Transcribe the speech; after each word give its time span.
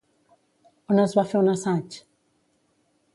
On 0.95 1.01
es 1.03 1.13
va 1.19 1.25
fer 1.33 1.43
un 1.43 1.53
assaig? 1.53 1.99